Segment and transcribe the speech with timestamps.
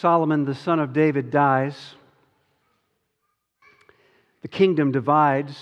[0.00, 1.94] Solomon, the son of David, dies.
[4.42, 5.56] The kingdom divides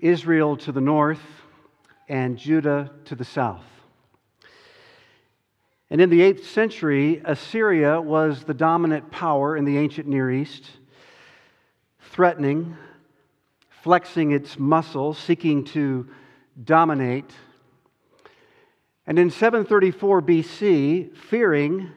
[0.00, 1.22] Israel to the north
[2.08, 3.62] and Judah to the south.
[5.88, 10.68] And in the 8th century, Assyria was the dominant power in the ancient Near East,
[12.10, 12.76] threatening,
[13.84, 16.08] flexing its muscle, seeking to
[16.64, 17.30] dominate.
[19.06, 21.92] And in 734 BC, fearing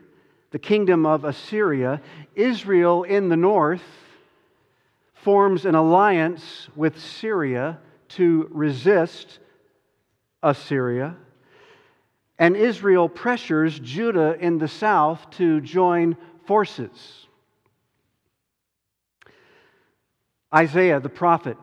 [0.53, 1.99] the kingdom of Assyria,
[2.35, 3.81] Israel in the north
[5.15, 7.79] forms an alliance with Syria
[8.09, 9.39] to resist
[10.43, 11.15] Assyria.
[12.37, 17.25] And Israel pressures Judah in the south to join forces.
[20.53, 21.57] Isaiah the prophet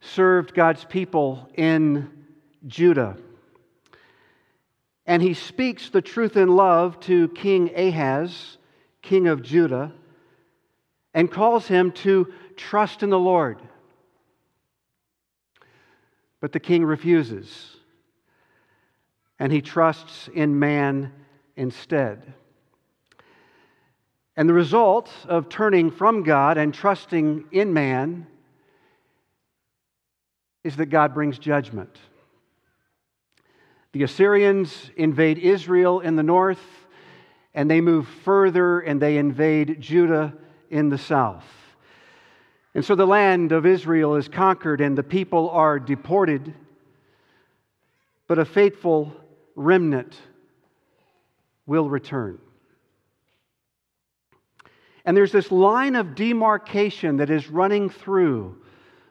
[0.00, 2.10] served God's people in
[2.66, 3.18] Judah.
[5.06, 8.58] And he speaks the truth in love to King Ahaz,
[9.02, 9.92] king of Judah,
[11.14, 13.60] and calls him to trust in the Lord.
[16.40, 17.76] But the king refuses,
[19.38, 21.12] and he trusts in man
[21.56, 22.34] instead.
[24.36, 28.26] And the result of turning from God and trusting in man
[30.62, 31.96] is that God brings judgment.
[33.96, 36.60] The Assyrians invade Israel in the north,
[37.54, 40.34] and they move further and they invade Judah
[40.68, 41.46] in the south.
[42.74, 46.52] And so the land of Israel is conquered and the people are deported,
[48.28, 49.14] but a faithful
[49.54, 50.14] remnant
[51.64, 52.38] will return.
[55.06, 58.58] And there's this line of demarcation that is running through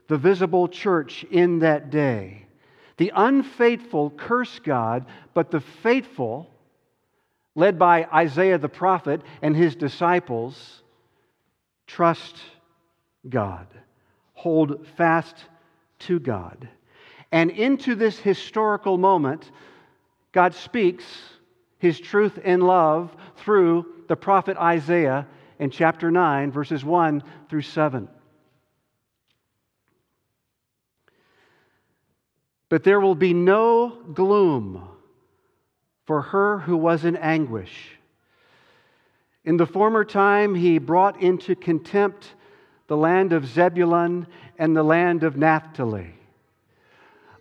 [0.10, 2.45] the visible church in that day.
[2.98, 6.50] The unfaithful curse God, but the faithful,
[7.56, 10.84] led by Isaiah the prophet and his disciples,
[11.88, 12.38] trust
[13.28, 13.68] God,
[14.34, 15.36] hold fast
[16.00, 16.68] to God.
[17.32, 19.52] And into this historical moment,
[20.32, 21.04] God speaks
[21.80, 25.28] his truth in love through the prophet Isaiah
[25.60, 28.08] in chapter 9, verses 1 through 7.
[32.70, 34.88] But there will be no gloom
[36.06, 37.98] for her who was in anguish.
[39.44, 42.34] In the former time, he brought into contempt
[42.88, 44.28] the land of Zebulun
[44.58, 46.16] and the land of Naphtali.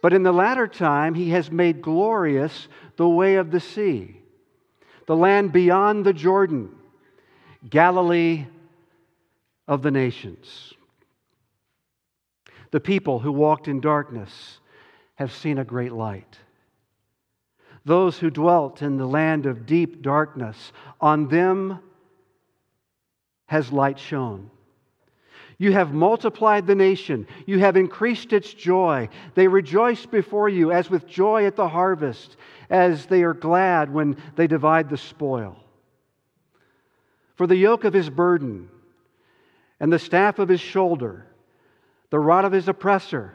[0.03, 4.21] But in the latter time, he has made glorious the way of the sea,
[5.07, 6.71] the land beyond the Jordan,
[7.69, 8.47] Galilee
[9.67, 10.75] of the nations.
[12.71, 14.59] The people who walked in darkness
[15.15, 16.39] have seen a great light.
[17.85, 21.79] Those who dwelt in the land of deep darkness, on them
[23.47, 24.51] has light shone.
[25.59, 27.27] You have multiplied the nation.
[27.47, 29.09] You have increased its joy.
[29.35, 32.37] They rejoice before you as with joy at the harvest,
[32.71, 35.57] as they are glad when they divide the spoil.
[37.37, 38.69] For the yoke of his burden
[39.79, 41.27] and the staff of his shoulder,
[42.11, 43.35] the rod of his oppressor,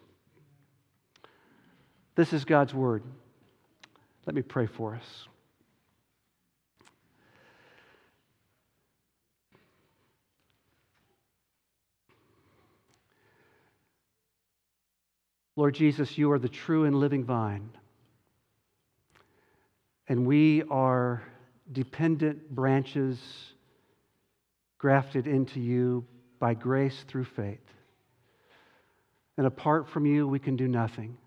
[2.21, 3.01] This is God's word.
[4.27, 5.27] Let me pray for us.
[15.55, 17.71] Lord Jesus, you are the true and living vine.
[20.07, 21.23] And we are
[21.71, 23.19] dependent branches
[24.77, 26.05] grafted into you
[26.37, 27.57] by grace through faith.
[29.39, 31.17] And apart from you, we can do nothing.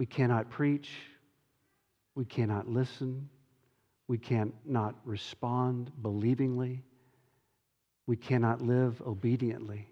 [0.00, 0.88] We cannot preach.
[2.14, 3.28] We cannot listen.
[4.08, 6.80] We cannot respond believingly.
[8.06, 9.90] We cannot live obediently.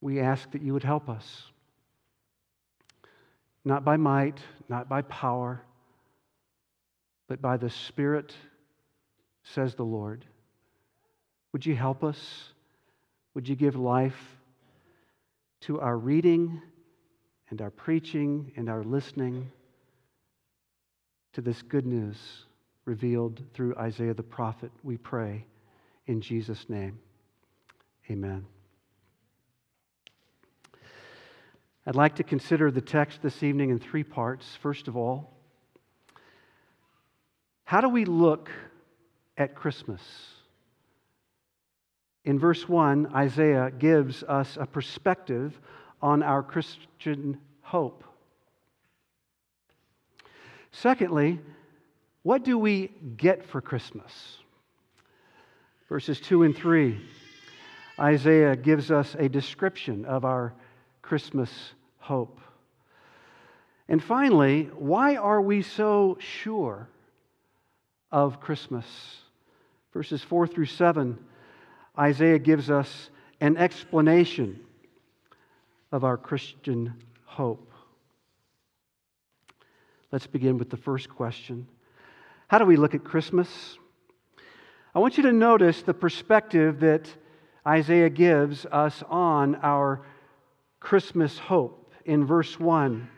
[0.00, 1.42] We ask that you would help us.
[3.62, 4.40] Not by might,
[4.70, 5.60] not by power,
[7.28, 8.34] but by the Spirit,
[9.42, 10.24] says the Lord.
[11.52, 12.18] Would you help us?
[13.34, 14.37] Would you give life
[15.62, 16.60] to our reading
[17.50, 19.50] and our preaching and our listening
[21.32, 22.16] to this good news
[22.84, 24.70] revealed through Isaiah the prophet?
[24.82, 25.44] We pray
[26.06, 26.98] in Jesus' name.
[28.10, 28.46] Amen.
[31.86, 34.46] I'd like to consider the text this evening in three parts.
[34.60, 35.32] First of all,
[37.64, 38.50] how do we look
[39.36, 40.02] at Christmas?
[42.24, 45.58] In verse 1, Isaiah gives us a perspective
[46.02, 48.04] on our Christian hope.
[50.72, 51.40] Secondly,
[52.22, 54.38] what do we get for Christmas?
[55.88, 57.00] Verses 2 and 3,
[57.98, 60.52] Isaiah gives us a description of our
[61.00, 61.50] Christmas
[61.98, 62.38] hope.
[63.88, 66.88] And finally, why are we so sure
[68.12, 68.84] of Christmas?
[69.94, 71.18] Verses 4 through 7,
[71.98, 73.10] Isaiah gives us
[73.40, 74.60] an explanation
[75.90, 77.72] of our Christian hope.
[80.12, 81.66] Let's begin with the first question
[82.48, 83.78] How do we look at Christmas?
[84.94, 87.08] I want you to notice the perspective that
[87.66, 90.02] Isaiah gives us on our
[90.80, 93.08] Christmas hope in verse 1.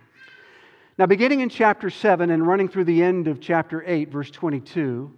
[0.98, 5.10] Now, beginning in chapter 7 and running through the end of chapter 8, verse 22,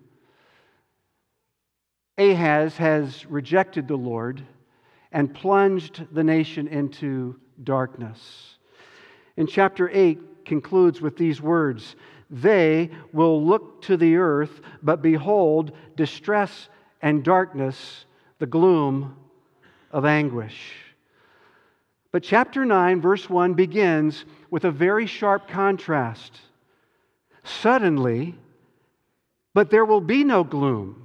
[2.18, 4.42] Ahaz has rejected the Lord
[5.12, 8.56] and plunged the nation into darkness.
[9.36, 11.96] In chapter 8 concludes with these words
[12.30, 16.68] They will look to the earth, but behold, distress
[17.00, 18.04] and darkness,
[18.38, 19.16] the gloom
[19.90, 20.74] of anguish.
[22.10, 26.38] But chapter 9, verse 1 begins with a very sharp contrast.
[27.42, 28.34] Suddenly,
[29.54, 31.01] but there will be no gloom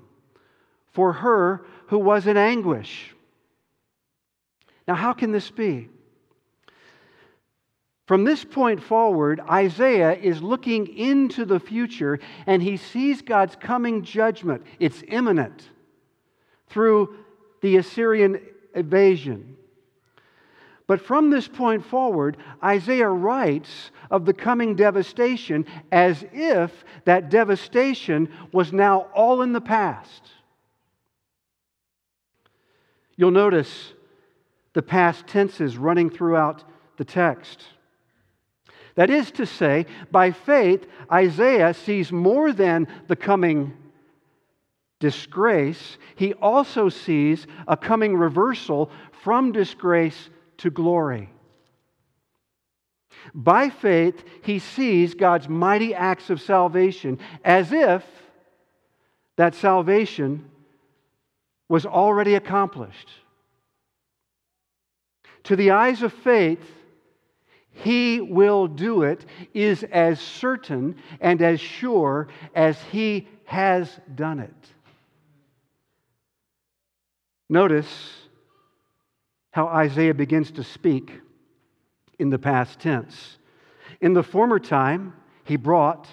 [0.97, 3.13] for her who was in anguish.
[4.87, 5.89] Now, how can this be?
[8.07, 14.01] From this point forward, Isaiah is looking into the future and he sees God's coming
[14.01, 14.63] judgment.
[14.79, 15.69] It's imminent
[16.67, 17.15] through
[17.61, 18.41] the Assyrian
[18.73, 19.55] invasion.
[20.87, 28.29] But from this point forward, Isaiah writes of the coming devastation as if that devastation
[28.51, 30.23] was now all in the past.
[33.17, 33.93] You'll notice
[34.73, 36.63] the past tenses running throughout
[36.97, 37.63] the text.
[38.95, 43.73] That is to say, by faith, Isaiah sees more than the coming
[44.99, 51.29] disgrace, he also sees a coming reversal from disgrace to glory.
[53.33, 58.03] By faith, he sees God's mighty acts of salvation as if
[59.35, 60.49] that salvation
[61.69, 63.09] was already accomplished.
[65.43, 66.65] To the eyes of faith,
[67.71, 74.73] he will do it is as certain and as sure as he has done it.
[77.49, 78.13] Notice
[79.51, 81.11] how Isaiah begins to speak
[82.19, 83.37] in the past tense.
[84.01, 86.07] In the former time, he brought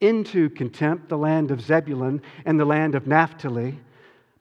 [0.00, 3.78] into contempt the land of Zebulun and the land of Naphtali.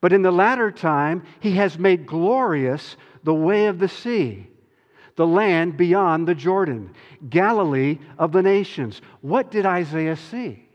[0.01, 4.47] But in the latter time, he has made glorious the way of the sea,
[5.15, 6.93] the land beyond the Jordan,
[7.29, 8.99] Galilee of the nations.
[9.21, 10.67] What did Isaiah see?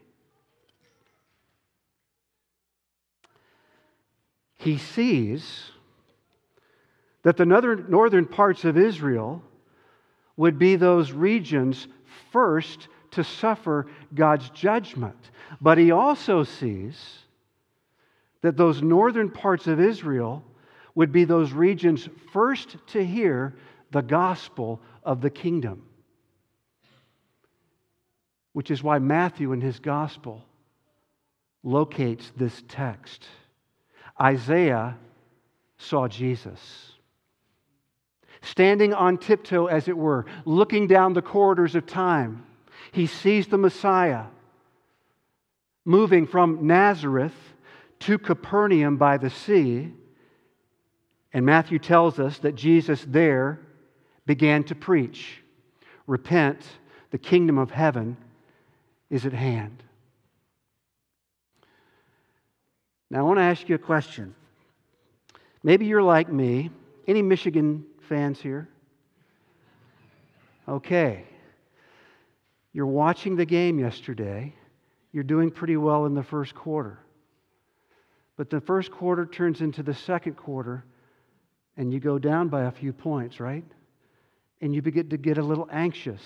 [4.58, 5.70] He sees
[7.22, 9.42] that the northern parts of Israel
[10.36, 11.88] would be those regions
[12.30, 15.30] first to suffer God's judgment.
[15.60, 17.18] But he also sees
[18.46, 20.44] that those northern parts of Israel
[20.94, 23.56] would be those regions first to hear
[23.90, 25.82] the gospel of the kingdom.
[28.52, 30.44] Which is why Matthew in his gospel
[31.64, 33.26] locates this text.
[34.20, 34.96] Isaiah
[35.78, 36.92] saw Jesus
[38.42, 42.46] standing on tiptoe, as it were, looking down the corridors of time.
[42.92, 44.26] He sees the Messiah
[45.84, 47.34] moving from Nazareth
[48.06, 49.92] to Capernaum by the sea.
[51.32, 53.58] And Matthew tells us that Jesus there
[54.26, 55.42] began to preach
[56.06, 56.64] Repent,
[57.10, 58.16] the kingdom of heaven
[59.10, 59.82] is at hand.
[63.10, 64.36] Now, I want to ask you a question.
[65.64, 66.70] Maybe you're like me.
[67.08, 68.68] Any Michigan fans here?
[70.68, 71.24] Okay.
[72.72, 74.54] You're watching the game yesterday.
[75.12, 77.00] You're doing pretty well in the first quarter.
[78.36, 80.84] But the first quarter turns into the second quarter,
[81.76, 83.64] and you go down by a few points, right?
[84.60, 86.22] And you begin to get a little anxious.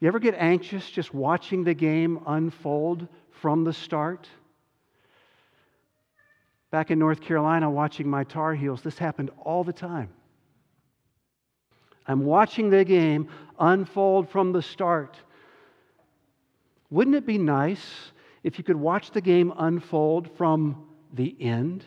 [0.00, 4.28] You ever get anxious just watching the game unfold from the start?
[6.70, 10.10] Back in North Carolina, watching my Tar Heels, this happened all the time.
[12.06, 15.16] I'm watching the game unfold from the start.
[16.90, 18.12] Wouldn't it be nice
[18.46, 21.84] if you could watch the game unfold from the end?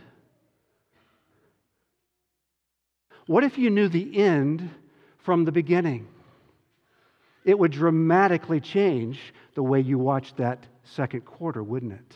[3.27, 4.69] What if you knew the end
[5.19, 6.05] from the beginning?
[7.45, 12.15] It would dramatically change the way you watched that second quarter, wouldn't it?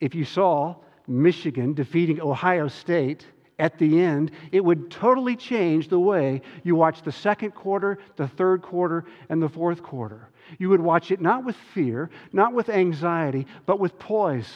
[0.00, 0.74] If you saw
[1.06, 3.24] Michigan defeating Ohio State
[3.58, 8.26] at the end, it would totally change the way you watch the second quarter, the
[8.26, 10.28] third quarter, and the fourth quarter.
[10.58, 14.52] You would watch it not with fear, not with anxiety, but with poise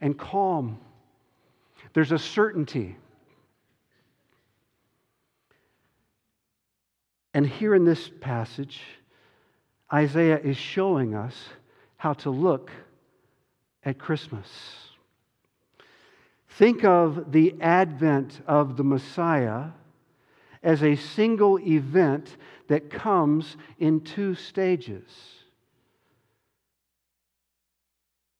[0.00, 0.78] and calm.
[1.92, 2.96] There's a certainty.
[7.34, 8.80] And here in this passage,
[9.92, 11.34] Isaiah is showing us
[11.96, 12.70] how to look
[13.84, 14.48] at Christmas.
[16.58, 19.66] Think of the advent of the Messiah
[20.60, 22.36] as a single event
[22.66, 25.04] that comes in two stages.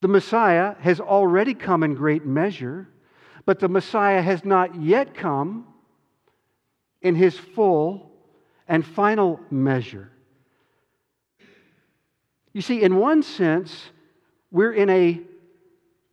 [0.01, 2.89] The Messiah has already come in great measure,
[3.47, 5.69] but the Messiah has not yet come
[7.01, 8.11] in his full
[8.67, 10.11] and final measure.
[12.53, 13.93] You see, in one sense,
[14.51, 15.21] we're in a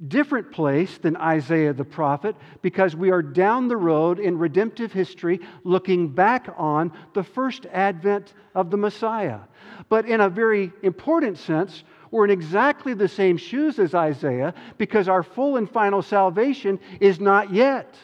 [0.07, 5.39] different place than Isaiah the prophet because we are down the road in redemptive history
[5.63, 9.39] looking back on the first advent of the Messiah.
[9.87, 15.07] But in a very important sense, we're in exactly the same shoes as Isaiah because
[15.07, 17.95] our full and final salvation is not yet,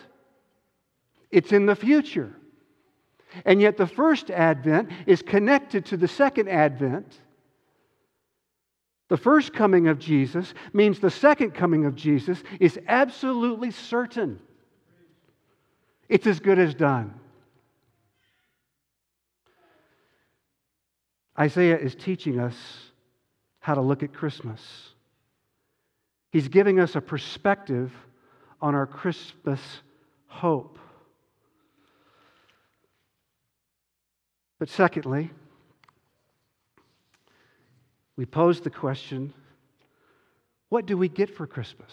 [1.29, 2.35] it's in the future.
[3.45, 7.21] And yet, the first advent is connected to the second advent
[9.11, 14.39] the first coming of Jesus means the second coming of Jesus is absolutely certain.
[16.07, 17.13] It's as good as done.
[21.37, 22.55] Isaiah is teaching us
[23.59, 24.61] how to look at Christmas.
[26.31, 27.91] He's giving us a perspective
[28.61, 29.59] on our Christmas
[30.27, 30.79] hope.
[34.57, 35.31] But secondly,
[38.21, 39.33] we pose the question
[40.69, 41.91] what do we get for Christmas?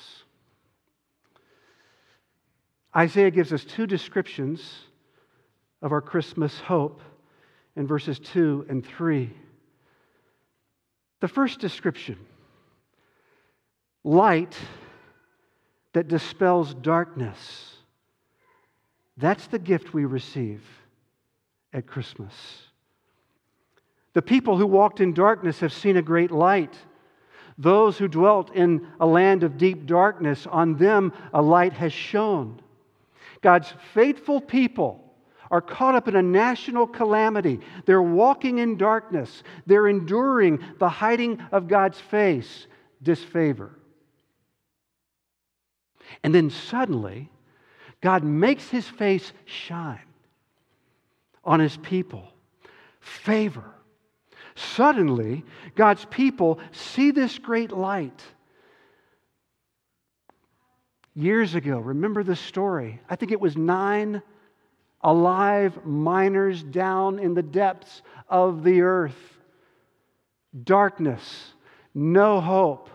[2.94, 4.60] Isaiah gives us two descriptions
[5.80, 7.00] of our Christmas hope
[7.76, 9.32] in verses 2 and 3.
[11.20, 12.18] The first description
[14.04, 14.54] light
[15.94, 17.74] that dispels darkness.
[19.16, 20.62] That's the gift we receive
[21.72, 22.67] at Christmas.
[24.18, 26.74] The people who walked in darkness have seen a great light.
[27.56, 32.60] Those who dwelt in a land of deep darkness, on them a light has shone.
[33.42, 35.14] God's faithful people
[35.52, 37.60] are caught up in a national calamity.
[37.86, 39.44] They're walking in darkness.
[39.66, 42.66] They're enduring the hiding of God's face,
[43.00, 43.70] disfavor.
[46.24, 47.30] And then suddenly,
[48.00, 50.00] God makes his face shine
[51.44, 52.32] on his people.
[52.98, 53.76] Favor
[54.58, 55.44] Suddenly,
[55.76, 58.22] God's people see this great light.
[61.14, 63.00] Years ago, remember the story?
[63.08, 64.22] I think it was nine
[65.00, 69.38] alive miners down in the depths of the earth.
[70.64, 71.52] Darkness,
[71.94, 72.90] no hope.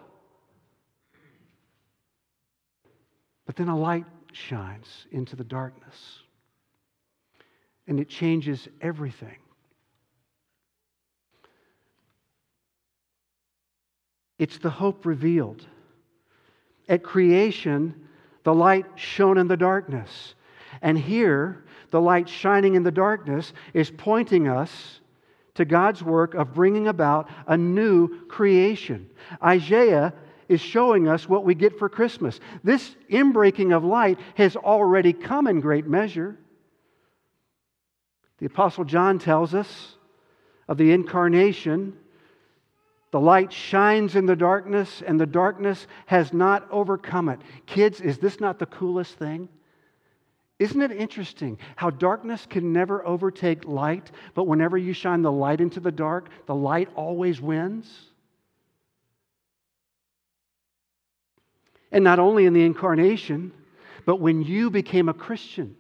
[3.45, 6.19] But then a light shines into the darkness,
[7.87, 9.37] and it changes everything.
[14.43, 15.65] It's the hope revealed.
[16.89, 17.95] At creation,
[18.43, 20.35] the light shone in the darkness.
[20.81, 24.99] And here, the light shining in the darkness is pointing us
[25.53, 29.09] to God's work of bringing about a new creation.
[29.41, 30.13] Isaiah
[30.49, 32.41] is showing us what we get for Christmas.
[32.65, 36.37] This inbreaking of light has already come in great measure.
[38.39, 39.95] The Apostle John tells us
[40.67, 41.97] of the incarnation,
[43.13, 47.39] the light shines in the darkness, and the darkness has not overcome it.
[47.67, 49.47] Kids, is this not the coolest thing?
[50.57, 55.61] Isn't it interesting how darkness can never overtake light, but whenever you shine the light
[55.61, 57.87] into the dark, the light always wins?
[61.91, 63.51] And not only in the incarnation,
[64.07, 65.75] but when you became a Christian.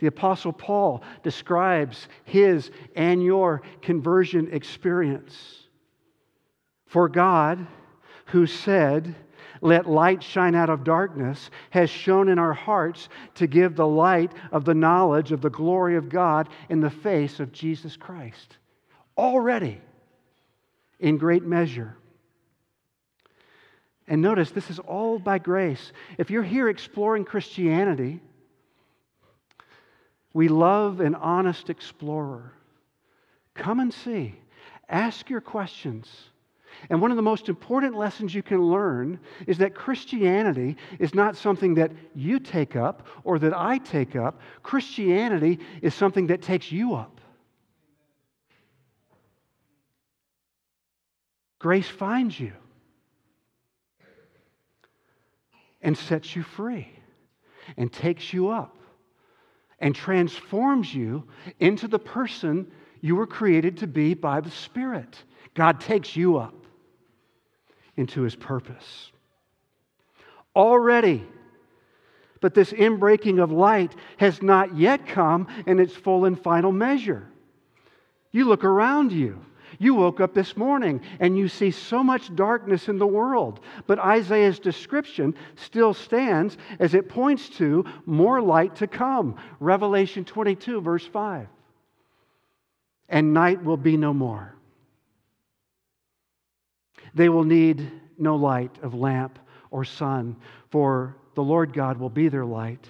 [0.00, 5.68] The Apostle Paul describes his and your conversion experience.
[6.90, 7.68] For God,
[8.26, 9.14] who said,
[9.60, 14.32] Let light shine out of darkness, has shone in our hearts to give the light
[14.50, 18.58] of the knowledge of the glory of God in the face of Jesus Christ.
[19.16, 19.80] Already,
[20.98, 21.96] in great measure.
[24.08, 25.92] And notice, this is all by grace.
[26.18, 28.20] If you're here exploring Christianity,
[30.32, 32.52] we love an honest explorer.
[33.54, 34.40] Come and see.
[34.88, 36.29] Ask your questions.
[36.88, 41.36] And one of the most important lessons you can learn is that Christianity is not
[41.36, 44.40] something that you take up or that I take up.
[44.62, 47.20] Christianity is something that takes you up.
[51.58, 52.52] Grace finds you
[55.82, 56.88] and sets you free
[57.76, 58.76] and takes you up
[59.78, 61.24] and transforms you
[61.58, 62.70] into the person
[63.02, 65.22] you were created to be by the Spirit.
[65.54, 66.54] God takes you up
[68.00, 69.12] into his purpose.
[70.56, 71.22] Already,
[72.40, 77.28] but this inbreaking of light has not yet come in its full and final measure.
[78.32, 79.44] You look around you.
[79.78, 83.60] You woke up this morning and you see so much darkness in the world.
[83.86, 89.36] But Isaiah's description still stands as it points to more light to come.
[89.58, 91.46] Revelation 22, verse 5.
[93.08, 94.54] And night will be no more.
[97.14, 99.38] They will need no light of lamp
[99.70, 100.36] or sun,
[100.70, 102.88] for the Lord God will be their light,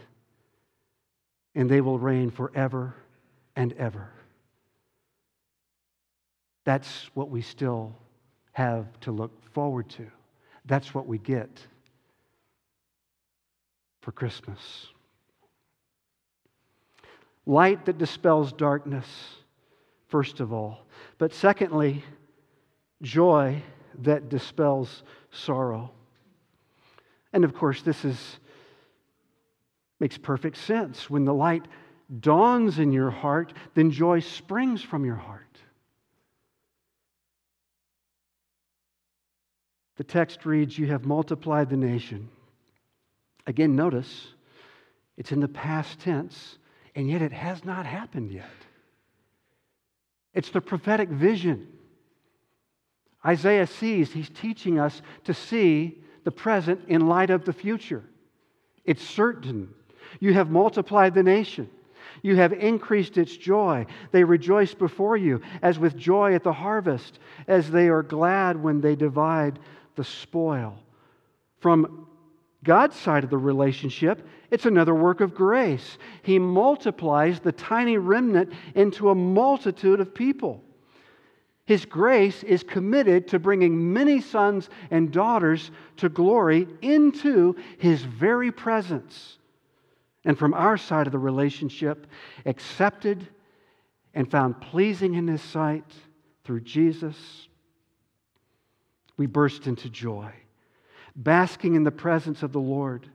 [1.55, 2.95] and they will reign forever
[3.57, 4.11] and ever.
[6.65, 7.95] That's what we still
[8.53, 10.07] have to look forward to.
[10.67, 11.51] That's what we get
[14.01, 14.87] for Christmas.
[17.47, 19.07] Light that dispels darkness,
[20.09, 20.87] first of all.
[21.19, 22.05] But secondly,
[23.03, 23.63] joy
[24.05, 25.91] that dispels sorrow.
[27.33, 28.39] And of course, this is,
[29.99, 31.09] makes perfect sense.
[31.09, 31.67] When the light
[32.19, 35.47] dawns in your heart, then joy springs from your heart.
[39.97, 42.31] The text reads, You have multiplied the nation.
[43.47, 44.29] Again, notice
[45.17, 46.59] it's in the past tense,
[46.95, 48.47] and yet it has not happened yet.
[50.33, 51.69] It's the prophetic vision
[53.25, 58.05] Isaiah sees, he's teaching us to see the present in light of the future.
[58.85, 59.69] It's certain.
[60.21, 61.69] You have multiplied the nation.
[62.23, 63.87] You have increased its joy.
[64.11, 68.81] They rejoice before you as with joy at the harvest, as they are glad when
[68.81, 69.59] they divide
[69.97, 70.79] the spoil.
[71.59, 72.07] From
[72.65, 75.99] God's side of the relationship, it's another work of grace.
[76.23, 80.63] He multiplies the tiny remnant into a multitude of people.
[81.71, 88.51] His grace is committed to bringing many sons and daughters to glory into His very
[88.51, 89.39] presence.
[90.25, 92.09] And from our side of the relationship,
[92.45, 93.25] accepted
[94.15, 95.85] and found pleasing in His sight
[96.43, 97.47] through Jesus,
[99.17, 100.33] we burst into joy,
[101.15, 103.09] basking in the presence of the Lord.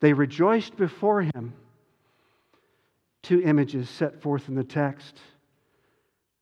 [0.00, 1.54] They rejoiced before Him.
[3.22, 5.18] Two images set forth in the text.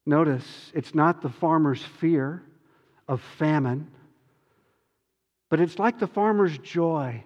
[0.07, 2.43] Notice, it's not the farmer's fear
[3.09, 3.88] of famine,
[5.49, 7.25] but it's like the farmer's joy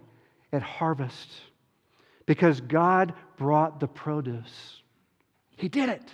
[0.53, 1.29] at harvest
[2.27, 4.83] because God brought the produce.
[5.57, 6.13] He did it.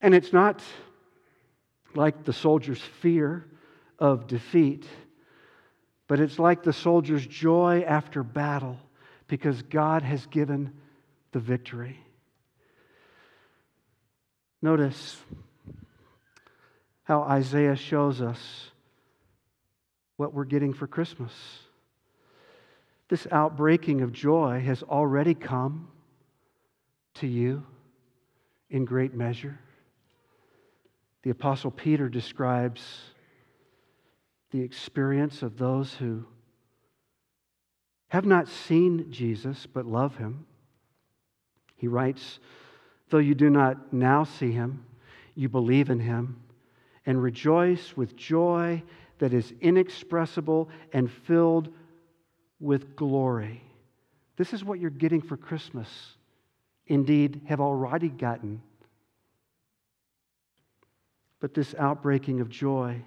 [0.00, 0.62] And it's not
[1.94, 3.46] like the soldier's fear
[3.98, 4.86] of defeat,
[6.08, 8.78] but it's like the soldier's joy after battle
[9.28, 10.72] because God has given
[11.32, 11.98] the victory.
[14.62, 15.16] Notice
[17.02, 18.70] how Isaiah shows us
[20.16, 21.32] what we're getting for Christmas.
[23.08, 25.88] This outbreaking of joy has already come
[27.14, 27.66] to you
[28.70, 29.58] in great measure.
[31.24, 32.82] The Apostle Peter describes
[34.52, 36.24] the experience of those who
[38.08, 40.46] have not seen Jesus but love him.
[41.76, 42.38] He writes,
[43.12, 44.86] Though you do not now see him,
[45.34, 46.40] you believe in him
[47.04, 48.82] and rejoice with joy
[49.18, 51.68] that is inexpressible and filled
[52.58, 53.62] with glory.
[54.38, 55.90] This is what you're getting for Christmas.
[56.86, 58.62] Indeed, have already gotten.
[61.38, 63.02] But this outbreaking of joy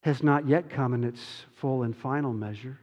[0.00, 1.20] has not yet come in its
[1.56, 2.78] full and final measure.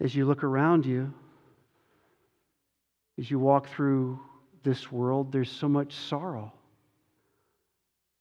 [0.00, 1.14] As you look around you,
[3.22, 4.18] as you walk through
[4.64, 6.52] this world, there's so much sorrow,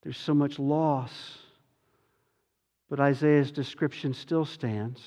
[0.04, 1.12] there's so much loss.
[2.88, 5.02] But Isaiah's description still stands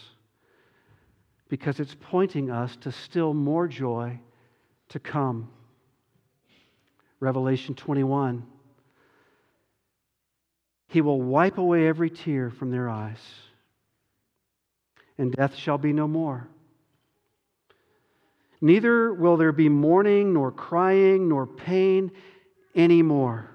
[1.49, 4.19] because it's pointing us to still more joy
[4.89, 5.49] to come.
[7.21, 8.45] Revelation 21.
[10.89, 13.23] He will wipe away every tear from their eyes,
[15.19, 16.49] and death shall be no more.
[18.65, 22.11] Neither will there be mourning, nor crying, nor pain
[22.75, 23.51] anymore.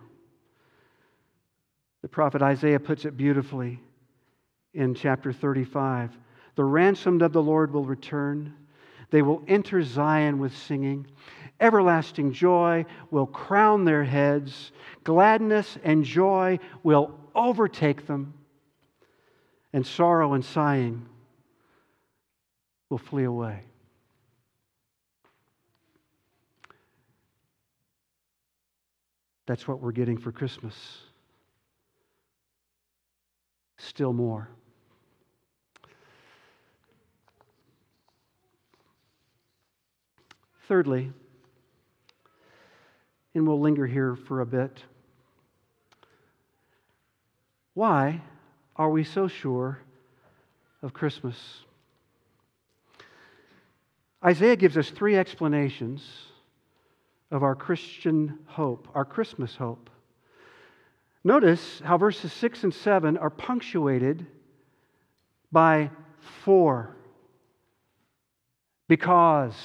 [2.03, 3.79] The prophet Isaiah puts it beautifully
[4.75, 6.15] in chapter 35.
[6.53, 8.53] The ransomed of the Lord will return.
[9.09, 11.07] They will enter Zion with singing.
[11.59, 14.71] Everlasting joy will crown their heads.
[15.03, 18.35] Gladness and joy will overtake them.
[19.73, 21.07] And sorrow and sighing
[22.91, 23.63] will flee away.
[29.49, 30.75] That's what we're getting for Christmas.
[33.77, 34.47] Still more.
[40.67, 41.11] Thirdly,
[43.33, 44.83] and we'll linger here for a bit.
[47.73, 48.21] Why
[48.75, 49.79] are we so sure
[50.83, 51.63] of Christmas?
[54.23, 56.28] Isaiah gives us three explanations
[57.31, 59.89] of our Christian hope, our Christmas hope.
[61.23, 64.25] Notice how verses 6 and 7 are punctuated
[65.51, 65.91] by
[66.43, 66.95] for.
[68.87, 69.55] Because.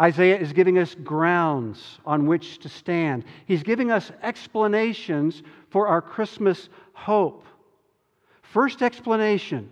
[0.00, 3.24] Isaiah is giving us grounds on which to stand.
[3.46, 7.44] He's giving us explanations for our Christmas hope.
[8.42, 9.70] First explanation,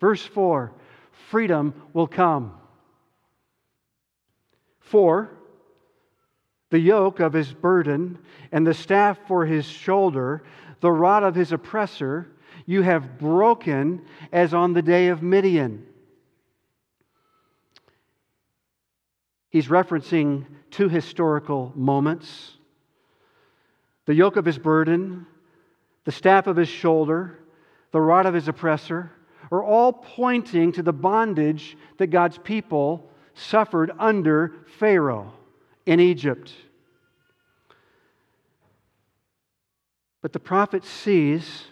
[0.00, 0.72] verse 4
[1.30, 2.52] freedom will come.
[4.86, 5.30] For
[6.70, 8.18] the yoke of his burden
[8.52, 10.44] and the staff for his shoulder,
[10.80, 12.28] the rod of his oppressor,
[12.66, 15.84] you have broken as on the day of Midian.
[19.50, 22.52] He's referencing two historical moments
[24.04, 25.26] the yoke of his burden,
[26.04, 27.40] the staff of his shoulder,
[27.90, 29.10] the rod of his oppressor,
[29.50, 35.32] are all pointing to the bondage that God's people suffered under Pharaoh
[35.84, 36.52] in Egypt.
[40.22, 41.64] But the prophet sees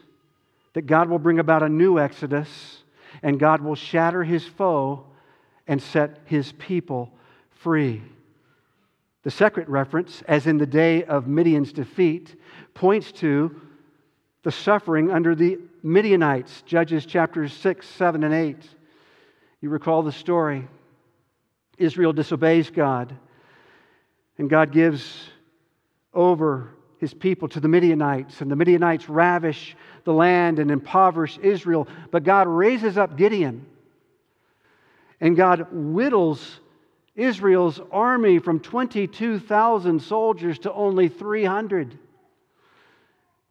[0.75, 2.83] that God will bring about a new exodus
[3.23, 5.07] and God will shatter his foe
[5.67, 7.11] and set his people
[7.51, 8.03] free.
[9.23, 12.39] The second reference, as in the day of Midian's defeat,
[12.75, 13.61] points to
[14.43, 18.57] the suffering under the Midianites, Judges chapters 6, 7, and 8.
[19.63, 20.69] You recall the story.
[21.79, 23.17] Israel disobeys God,
[24.39, 25.29] and God gives
[26.13, 31.89] over his people to the Midianites, and the Midianites ravish the land and impoverish Israel.
[32.11, 33.67] But God raises up Gideon,
[35.21, 36.61] and God whittles
[37.15, 41.99] Israel's army from 22,000 soldiers to only 300.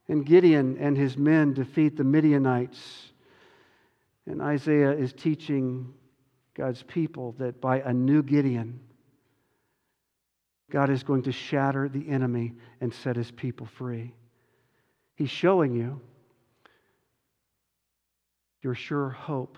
[0.09, 3.11] And Gideon and his men defeat the Midianites.
[4.25, 5.93] And Isaiah is teaching
[6.55, 8.79] God's people that by a new Gideon,
[10.69, 14.13] God is going to shatter the enemy and set his people free.
[15.15, 16.01] He's showing you
[18.61, 19.57] your sure hope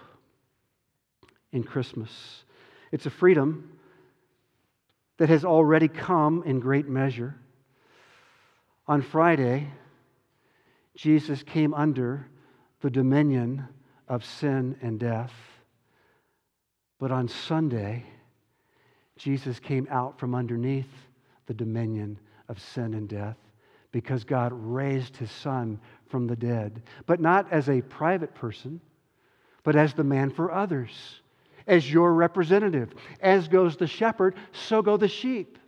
[1.51, 2.43] in Christmas.
[2.91, 3.71] It's a freedom
[5.17, 7.36] that has already come in great measure.
[8.88, 9.69] On Friday,
[10.95, 12.27] Jesus came under
[12.81, 13.67] the dominion
[14.08, 15.34] of sin and death.
[17.05, 18.03] But on Sunday,
[19.15, 20.89] Jesus came out from underneath
[21.45, 22.17] the dominion
[22.49, 23.37] of sin and death
[23.91, 28.81] because God raised his son from the dead, but not as a private person,
[29.61, 31.21] but as the man for others,
[31.67, 32.95] as your representative.
[33.21, 35.59] As goes the shepherd, so go the sheep.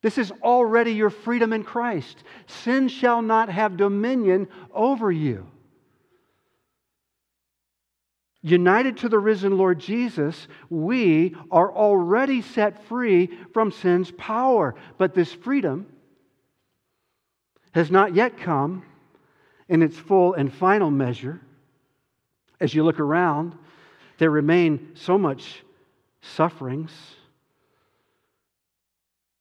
[0.00, 2.22] This is already your freedom in Christ.
[2.46, 5.48] Sin shall not have dominion over you.
[8.46, 14.74] United to the risen Lord Jesus, we are already set free from sin's power.
[14.98, 15.86] But this freedom
[17.72, 18.84] has not yet come
[19.66, 21.40] in its full and final measure.
[22.60, 23.56] As you look around,
[24.18, 25.64] there remain so much
[26.20, 26.92] sufferings.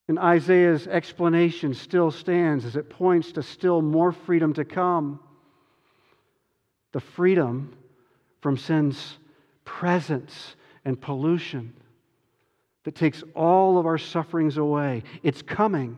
[0.07, 5.19] And Isaiah's explanation still stands as it points to still more freedom to come.
[6.93, 7.75] The freedom
[8.43, 9.17] from sin's
[9.63, 11.73] presence and pollution
[12.83, 15.01] that takes all of our sufferings away.
[15.23, 15.97] It's coming.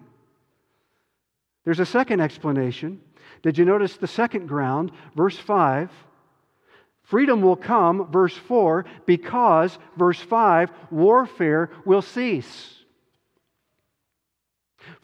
[1.64, 3.02] There's a second explanation.
[3.42, 5.90] Did you notice the second ground, verse 5?
[7.02, 12.85] Freedom will come, verse 4, because, verse 5, warfare will cease.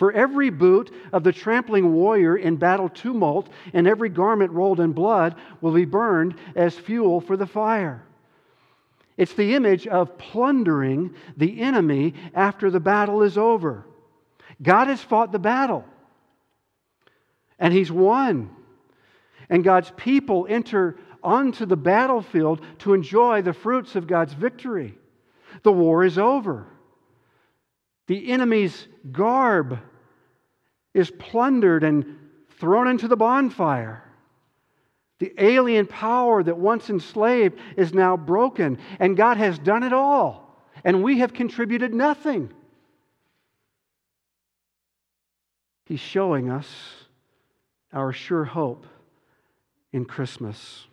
[0.01, 4.93] For every boot of the trampling warrior in battle tumult and every garment rolled in
[4.93, 8.03] blood will be burned as fuel for the fire.
[9.15, 13.85] It's the image of plundering the enemy after the battle is over.
[14.59, 15.85] God has fought the battle,
[17.59, 18.49] and He's won.
[19.51, 24.97] And God's people enter onto the battlefield to enjoy the fruits of God's victory.
[25.61, 26.65] The war is over.
[28.07, 29.77] The enemy's garb
[30.93, 32.17] is plundered and
[32.58, 34.04] thrown into the bonfire.
[35.19, 40.58] The alien power that once enslaved is now broken, and God has done it all,
[40.84, 42.51] and we have contributed nothing.
[45.86, 46.67] He's showing us
[47.93, 48.88] our sure hope
[49.91, 50.88] in Christmas.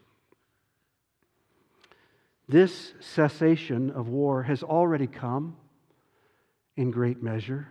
[2.48, 5.56] This cessation of war has already come
[6.76, 7.68] in great measure.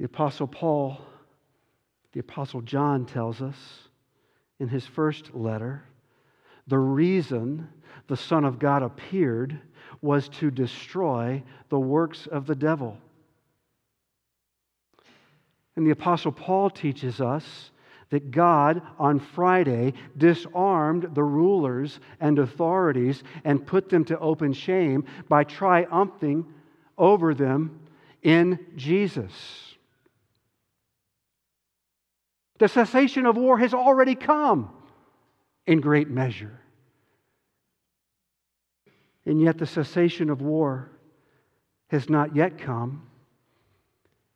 [0.00, 0.96] The Apostle Paul,
[2.12, 3.80] the Apostle John tells us
[4.58, 5.84] in his first letter
[6.66, 7.68] the reason
[8.06, 9.60] the Son of God appeared
[10.00, 12.96] was to destroy the works of the devil.
[15.76, 17.70] And the Apostle Paul teaches us
[18.08, 25.04] that God on Friday disarmed the rulers and authorities and put them to open shame
[25.28, 26.46] by triumphing
[26.96, 27.80] over them
[28.22, 29.69] in Jesus.
[32.60, 34.70] The cessation of war has already come
[35.66, 36.60] in great measure.
[39.24, 40.90] And yet, the cessation of war
[41.88, 43.06] has not yet come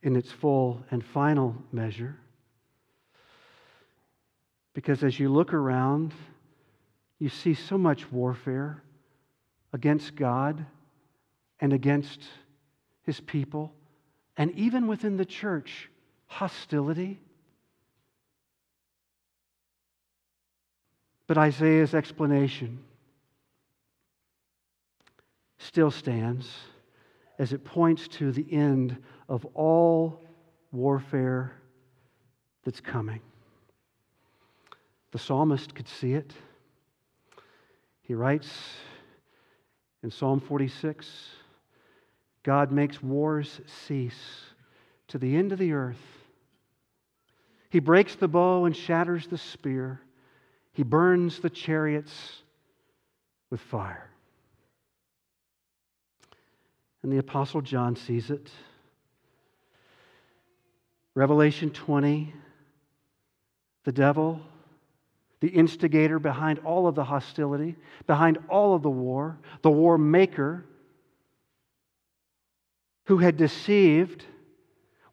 [0.02, 2.16] in its full and final measure.
[4.72, 6.14] Because as you look around,
[7.18, 8.82] you see so much warfare
[9.74, 10.64] against God
[11.60, 12.22] and against
[13.02, 13.74] his people,
[14.38, 15.90] and even within the church,
[16.26, 17.20] hostility
[21.34, 22.78] But Isaiah's explanation
[25.58, 26.48] still stands
[27.40, 28.96] as it points to the end
[29.28, 30.22] of all
[30.70, 31.56] warfare
[32.62, 33.20] that's coming.
[35.10, 36.32] The psalmist could see it.
[38.02, 38.48] He writes
[40.04, 41.08] in Psalm 46
[42.44, 44.44] God makes wars cease
[45.08, 46.06] to the end of the earth.
[47.70, 50.00] He breaks the bow and shatters the spear.
[50.74, 52.42] He burns the chariots
[53.48, 54.10] with fire.
[57.02, 58.50] And the Apostle John sees it.
[61.14, 62.34] Revelation 20,
[63.84, 64.40] the devil,
[65.38, 67.76] the instigator behind all of the hostility,
[68.08, 70.64] behind all of the war, the war maker,
[73.04, 74.24] who had deceived,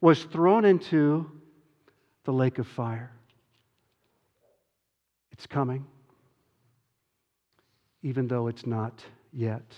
[0.00, 1.30] was thrown into
[2.24, 3.12] the lake of fire.
[5.32, 5.86] It's coming,
[8.02, 9.74] even though it's not yet.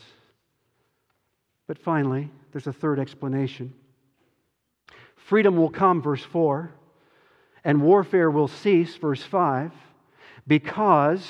[1.67, 3.73] But finally, there's a third explanation.
[5.17, 6.71] Freedom will come, verse 4,
[7.65, 9.73] and warfare will cease, verse 5,
[10.47, 11.27] because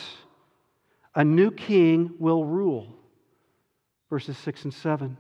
[1.15, 2.89] a new king will rule,
[4.11, 5.17] verses 6 and 7.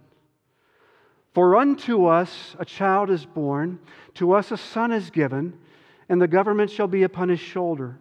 [1.34, 3.78] For unto us a child is born,
[4.14, 5.56] to us a son is given,
[6.08, 7.98] and the government shall be upon his shoulder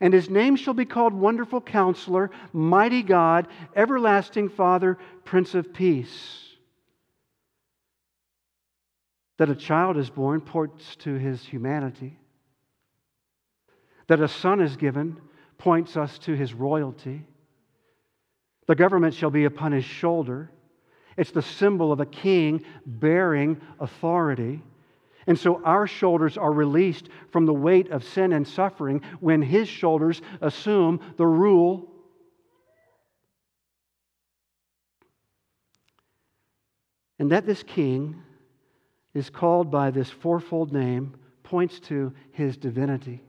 [0.00, 6.40] and his name shall be called Wonderful Counselor, Mighty God, Everlasting Father, Prince of Peace.
[9.38, 12.18] That a child is born points to his humanity.
[14.06, 15.20] That a son is given
[15.58, 17.26] points us to his royalty.
[18.66, 20.50] The government shall be upon his shoulder.
[21.16, 24.62] It's the symbol of a king bearing authority.
[25.26, 29.68] And so our shoulders are released from the weight of sin and suffering when his
[29.68, 31.90] shoulders assume the rule.
[37.18, 38.22] And that this king
[39.14, 43.22] is called by this fourfold name points to his divinity.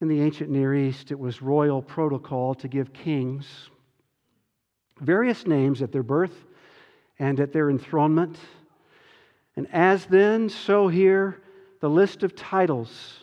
[0.00, 3.70] In the ancient Near East, it was royal protocol to give kings
[5.00, 6.44] various names at their birth
[7.18, 8.38] and at their enthronement
[9.56, 11.42] and as then, so here,
[11.80, 13.18] the list of titles.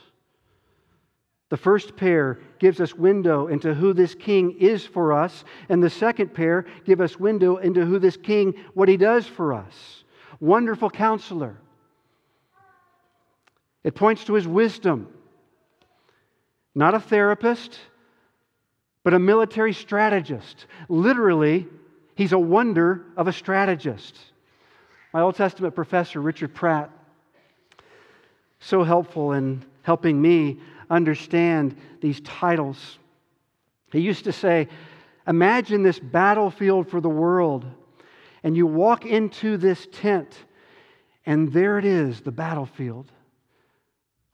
[1.50, 5.90] The first pair gives us window into who this king is for us, and the
[5.90, 10.04] second pair give us window into who this king, what he does for us.
[10.40, 11.58] Wonderful counselor.
[13.84, 15.08] It points to his wisdom.
[16.76, 17.80] Not a therapist,
[19.04, 20.68] but a military strategist.
[20.88, 21.68] Literally,
[22.14, 24.16] he's a wonder of a strategist.
[25.14, 26.92] My Old Testament professor, Richard Pratt,
[28.60, 33.00] so helpful in helping me understand these titles.
[33.92, 34.68] He used to say,
[35.28, 37.66] Imagine this battlefield for the world,
[38.44, 40.46] and you walk into this tent,
[41.26, 43.12] and there it is, the battlefield,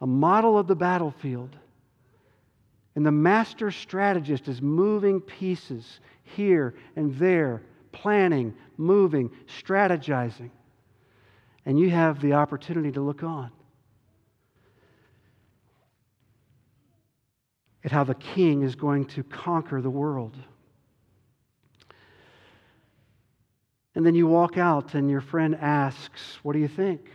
[0.02, 1.56] a model of the battlefield.
[2.96, 7.62] And the master strategist is moving pieces here and there,
[7.92, 10.50] planning, moving, strategizing.
[11.66, 13.52] And you have the opportunity to look on.
[17.84, 20.36] At how the king is going to conquer the world.
[23.96, 27.10] And then you walk out, and your friend asks, What do you think?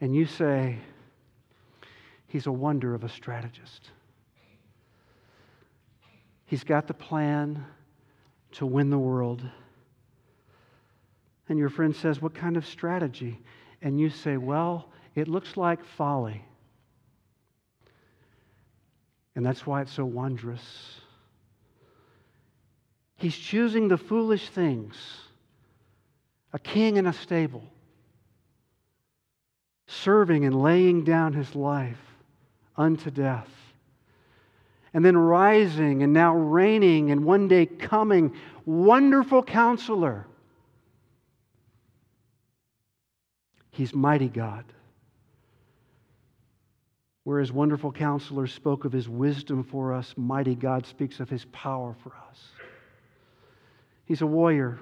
[0.00, 0.78] And you say,
[2.26, 3.90] He's a wonder of a strategist.
[6.44, 7.64] He's got the plan
[8.52, 9.42] to win the world.
[11.48, 13.40] And your friend says, What kind of strategy?
[13.82, 16.44] And you say, Well, it looks like folly.
[19.34, 20.62] And that's why it's so wondrous.
[23.16, 24.96] He's choosing the foolish things
[26.52, 27.62] a king in a stable,
[29.86, 32.00] serving and laying down his life
[32.76, 33.48] unto death
[34.94, 38.34] and then rising and now reigning and one day coming.
[38.66, 40.26] Wonderful counselor.
[43.78, 44.64] He's mighty God.
[47.22, 51.94] Whereas wonderful counselor spoke of his wisdom for us, mighty God speaks of his power
[52.02, 52.40] for us.
[54.04, 54.80] He's a warrior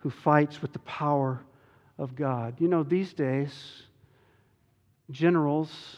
[0.00, 1.40] who fights with the power
[1.96, 2.56] of God.
[2.60, 3.84] You know, these days,
[5.10, 5.96] generals,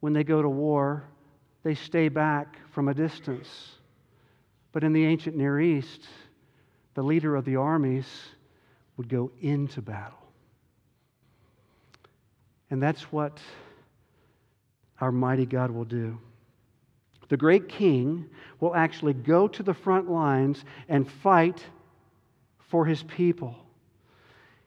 [0.00, 1.04] when they go to war,
[1.62, 3.76] they stay back from a distance.
[4.72, 6.00] But in the ancient Near East,
[6.94, 8.08] the leader of the armies
[8.96, 10.23] would go into battle.
[12.74, 13.38] And that's what
[15.00, 16.18] our mighty God will do.
[17.28, 21.64] The great king will actually go to the front lines and fight
[22.58, 23.54] for his people.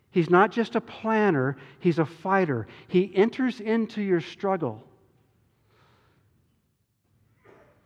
[0.10, 2.68] He's not just a planner, he's a fighter.
[2.88, 4.86] He enters into your struggle.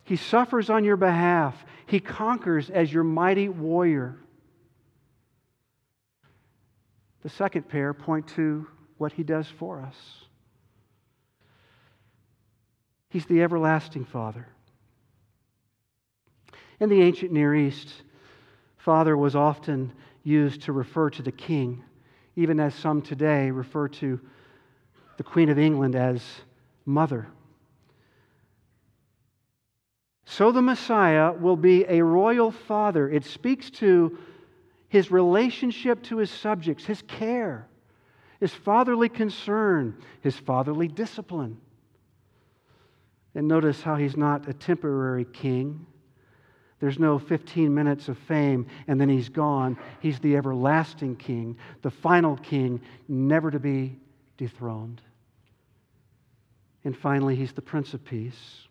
[0.04, 1.64] He suffers on your behalf.
[1.86, 4.18] He conquers as your mighty warrior.
[7.24, 8.68] The second pair point to
[9.02, 9.96] what he does for us.
[13.08, 14.46] He's the everlasting Father.
[16.78, 17.92] In the ancient Near East,
[18.78, 21.82] Father was often used to refer to the king,
[22.36, 24.20] even as some today refer to
[25.16, 26.22] the Queen of England as
[26.86, 27.26] mother.
[30.26, 33.10] So the Messiah will be a royal father.
[33.10, 34.16] It speaks to
[34.88, 37.66] his relationship to his subjects, his care,
[38.42, 41.58] his fatherly concern, his fatherly discipline.
[43.36, 45.86] And notice how he's not a temporary king.
[46.80, 49.78] There's no 15 minutes of fame and then he's gone.
[50.00, 54.00] He's the everlasting king, the final king, never to be
[54.38, 55.00] dethroned.
[56.82, 58.66] And finally, he's the Prince of Peace.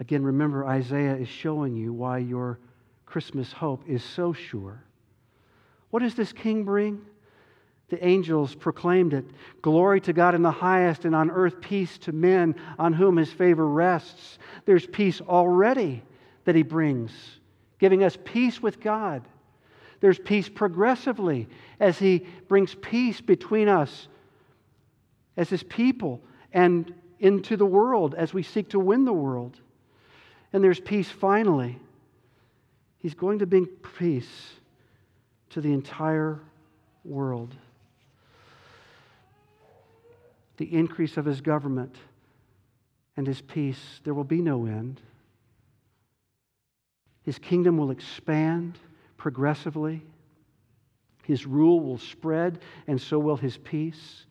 [0.00, 2.58] Again, remember, Isaiah is showing you why your
[3.06, 4.82] Christmas hope is so sure.
[5.90, 7.00] What does this king bring?
[7.88, 9.24] The angels proclaimed it
[9.62, 13.32] Glory to God in the highest, and on earth peace to men on whom his
[13.32, 14.38] favor rests.
[14.66, 16.02] There's peace already
[16.44, 17.12] that he brings,
[17.78, 19.26] giving us peace with God.
[20.00, 21.48] There's peace progressively
[21.80, 24.08] as he brings peace between us
[25.36, 26.20] as his people
[26.52, 29.58] and into the world as we seek to win the world.
[30.52, 31.78] And there's peace finally.
[33.00, 34.57] He's going to bring peace
[35.50, 36.38] to the entire
[37.04, 37.54] world.
[40.56, 41.96] The increase of his government
[43.16, 45.00] and his peace, there will be no end.
[47.22, 48.78] His kingdom will expand
[49.16, 50.02] progressively.
[51.24, 54.24] His rule will spread, and so will his peace.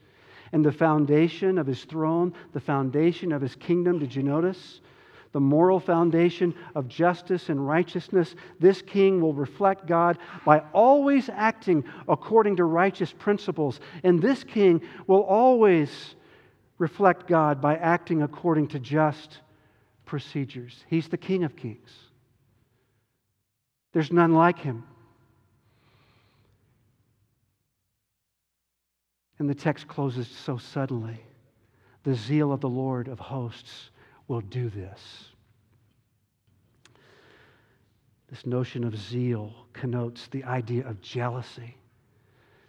[0.52, 4.82] And the foundation of his throne, the foundation of his kingdom, did you notice?
[5.34, 8.36] The moral foundation of justice and righteousness.
[8.60, 13.80] This king will reflect God by always acting according to righteous principles.
[14.04, 16.16] And this king will always
[16.78, 19.40] reflect God by acting according to just
[20.06, 20.86] procedures.
[20.88, 21.92] He's the king of kings.
[23.94, 24.84] There's none like him.
[29.40, 31.20] And the text closes so suddenly.
[32.04, 33.92] The zeal of the Lord of hosts
[34.28, 35.26] will do this.
[38.30, 41.78] This notion of zeal connotes the idea of jealousy,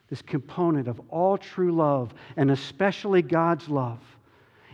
[0.08, 3.98] this component of all true love, and especially God's love.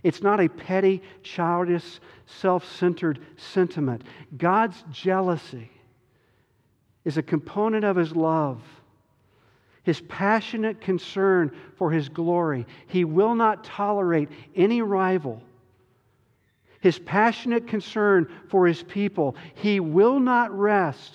[0.03, 4.03] It's not a petty, childish, self centered sentiment.
[4.37, 5.71] God's jealousy
[7.07, 8.61] is a component of his love,
[9.83, 12.67] his passionate concern for his glory.
[12.87, 15.43] He will not tolerate any rival.
[16.85, 19.37] His passionate concern for his people.
[19.55, 21.15] He will not rest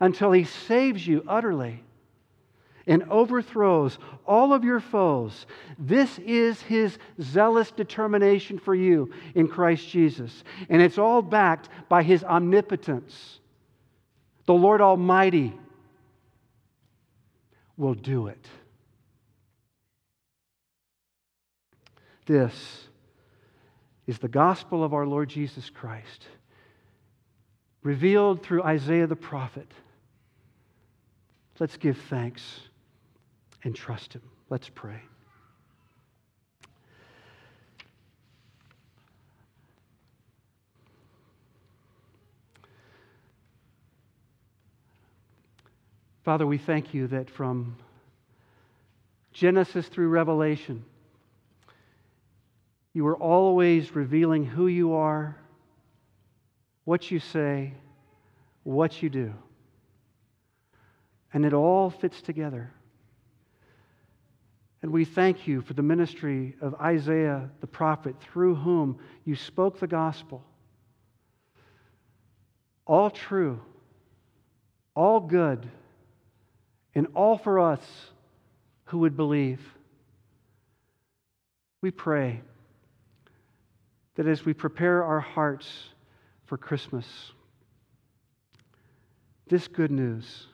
[0.00, 1.84] until he saves you utterly
[2.88, 5.46] and overthrows all of your foes.
[5.78, 10.42] This is his zealous determination for you in Christ Jesus.
[10.68, 13.38] And it's all backed by his omnipotence
[14.46, 15.52] the Lord Almighty
[17.76, 18.44] will do it.
[22.26, 22.85] This
[24.06, 26.26] is the gospel of our Lord Jesus Christ,
[27.82, 29.70] revealed through Isaiah the prophet.
[31.58, 32.60] Let's give thanks
[33.64, 34.22] and trust Him.
[34.48, 35.00] Let's pray.
[46.26, 47.76] Father, we thank you that from
[49.32, 50.84] Genesis through Revelation,
[52.96, 55.36] you are always revealing who you are,
[56.84, 57.74] what you say,
[58.62, 59.34] what you do.
[61.30, 62.72] And it all fits together.
[64.80, 69.78] And we thank you for the ministry of Isaiah the prophet, through whom you spoke
[69.78, 70.42] the gospel.
[72.86, 73.60] All true,
[74.94, 75.68] all good
[76.94, 77.82] and all for us
[78.84, 79.60] who would believe.
[81.82, 82.40] We pray
[84.16, 85.90] that as we prepare our hearts
[86.44, 87.06] for Christmas,
[89.46, 90.46] this good news,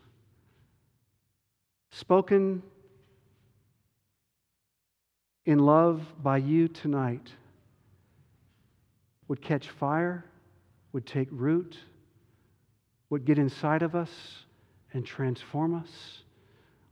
[1.90, 2.62] spoken
[5.46, 7.32] in love by you tonight,
[9.28, 10.24] would catch fire,
[10.92, 11.76] would take root,
[13.10, 14.10] would get inside of us
[14.92, 16.22] and transform us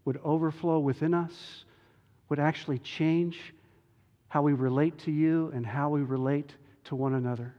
[0.04, 1.64] would overflow within us,
[2.28, 3.54] would actually change
[4.28, 6.54] how we relate to you and how we relate
[6.84, 7.54] to one another.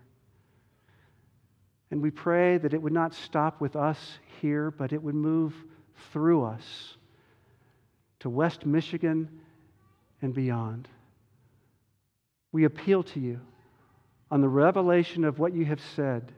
[1.91, 5.53] And we pray that it would not stop with us here, but it would move
[6.11, 6.97] through us
[8.19, 9.27] to West Michigan
[10.21, 10.87] and beyond.
[12.51, 13.39] We appeal to you
[14.29, 16.31] on the revelation of what you have said.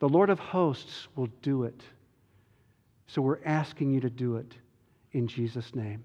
[0.00, 1.82] The Lord of hosts will do it.
[3.06, 4.52] So we're asking you to do it
[5.12, 6.04] in Jesus' name.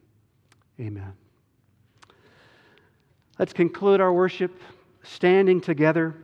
[0.79, 1.13] Amen.
[3.39, 4.59] Let's conclude our worship
[5.03, 6.15] standing together.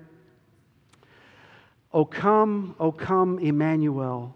[1.93, 4.35] O come, O come, Emmanuel.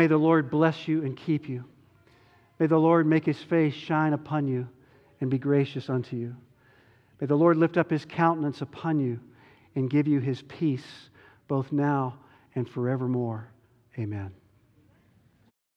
[0.00, 1.62] May the Lord bless you and keep you.
[2.58, 4.66] May the Lord make his face shine upon you
[5.20, 6.34] and be gracious unto you.
[7.20, 9.20] May the Lord lift up his countenance upon you
[9.74, 11.10] and give you his peace,
[11.48, 12.18] both now
[12.54, 13.52] and forevermore.
[13.98, 14.39] Amen.